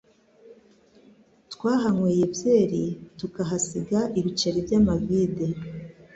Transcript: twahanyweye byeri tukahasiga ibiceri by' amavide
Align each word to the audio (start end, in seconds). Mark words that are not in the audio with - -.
twahanyweye 1.53 2.23
byeri 2.33 2.83
tukahasiga 3.17 3.99
ibiceri 4.19 4.59
by' 4.65 4.77
amavide 4.79 5.47